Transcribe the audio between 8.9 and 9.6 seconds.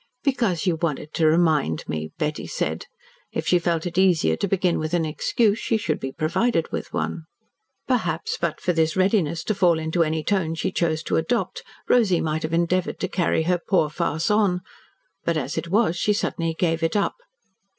readiness to